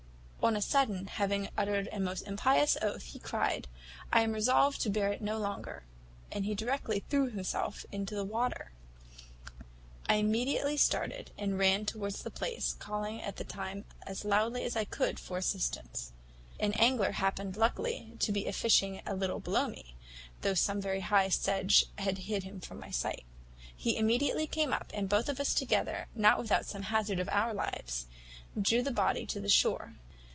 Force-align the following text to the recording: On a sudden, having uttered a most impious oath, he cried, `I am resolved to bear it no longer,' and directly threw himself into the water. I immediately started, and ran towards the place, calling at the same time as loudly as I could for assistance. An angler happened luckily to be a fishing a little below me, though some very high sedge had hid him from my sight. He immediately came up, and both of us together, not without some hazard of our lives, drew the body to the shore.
On 0.43 0.55
a 0.57 0.61
sudden, 0.61 1.05
having 1.05 1.49
uttered 1.55 1.87
a 1.91 1.99
most 1.99 2.21
impious 2.23 2.75
oath, 2.81 3.03
he 3.03 3.19
cried, 3.19 3.67
`I 4.11 4.23
am 4.23 4.31
resolved 4.33 4.81
to 4.81 4.89
bear 4.89 5.11
it 5.13 5.21
no 5.21 5.37
longer,' 5.37 5.83
and 6.31 6.57
directly 6.57 7.03
threw 7.07 7.29
himself 7.29 7.85
into 7.91 8.15
the 8.15 8.23
water. 8.23 8.71
I 10.09 10.15
immediately 10.15 10.77
started, 10.77 11.29
and 11.37 11.59
ran 11.59 11.85
towards 11.85 12.23
the 12.23 12.31
place, 12.31 12.73
calling 12.79 13.21
at 13.21 13.35
the 13.35 13.43
same 13.43 13.49
time 13.49 13.85
as 14.07 14.25
loudly 14.25 14.63
as 14.63 14.75
I 14.75 14.83
could 14.83 15.19
for 15.19 15.37
assistance. 15.37 16.11
An 16.59 16.73
angler 16.73 17.11
happened 17.11 17.55
luckily 17.55 18.13
to 18.21 18.31
be 18.31 18.47
a 18.47 18.51
fishing 18.51 19.03
a 19.05 19.13
little 19.15 19.39
below 19.39 19.67
me, 19.67 19.93
though 20.41 20.55
some 20.55 20.81
very 20.81 21.01
high 21.01 21.29
sedge 21.29 21.85
had 21.99 22.17
hid 22.17 22.45
him 22.45 22.59
from 22.59 22.79
my 22.79 22.89
sight. 22.89 23.25
He 23.77 23.95
immediately 23.95 24.47
came 24.47 24.73
up, 24.73 24.89
and 24.91 25.07
both 25.07 25.29
of 25.29 25.39
us 25.39 25.53
together, 25.53 26.07
not 26.15 26.39
without 26.39 26.65
some 26.65 26.81
hazard 26.89 27.19
of 27.19 27.29
our 27.29 27.53
lives, 27.53 28.07
drew 28.59 28.81
the 28.81 28.89
body 28.89 29.27
to 29.27 29.39
the 29.39 29.47
shore. 29.47 29.97